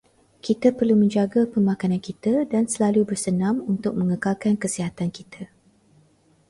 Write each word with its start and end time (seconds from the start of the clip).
Kita 0.45 0.69
perlu 0.77 0.95
menjaga 1.03 1.41
pemakanan 1.53 2.01
kita 2.07 2.35
dan 2.53 2.63
selalu 2.73 3.01
bersenam 3.13 3.55
untuk 3.73 3.93
mengekalkan 3.99 4.53
kesihatan 4.63 5.09
kita. 5.17 5.41